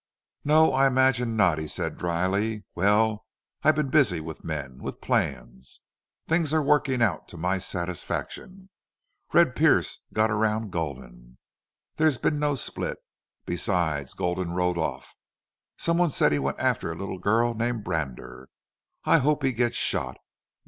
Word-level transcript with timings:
"No, 0.43 0.73
I 0.73 0.87
imagine 0.87 1.35
not," 1.35 1.59
he 1.59 1.67
said, 1.67 1.95
dryly. 1.95 2.63
"Well, 2.73 3.27
I've 3.61 3.75
been 3.75 3.91
busy 3.91 4.19
with 4.19 4.43
men 4.43 4.79
with 4.79 4.99
plans. 4.99 5.81
Things 6.25 6.55
are 6.55 6.61
working 6.63 7.03
out 7.03 7.27
to 7.27 7.37
my 7.37 7.59
satisfaction. 7.59 8.71
Red 9.31 9.55
Pearce 9.55 9.99
got 10.11 10.31
around 10.31 10.71
Gulden. 10.71 11.37
There's 11.97 12.17
been 12.17 12.39
no 12.39 12.55
split. 12.55 12.97
Besides, 13.45 14.15
Gulden 14.15 14.53
rode 14.53 14.79
off. 14.79 15.13
Someone 15.77 16.09
said 16.09 16.31
he 16.31 16.39
went 16.39 16.57
after 16.59 16.91
a 16.91 16.95
little 16.97 17.19
girl 17.19 17.53
named 17.53 17.83
Brander. 17.83 18.49
I 19.05 19.19
hope 19.19 19.43
he 19.43 19.51
gets 19.51 19.77
shot.... 19.77 20.17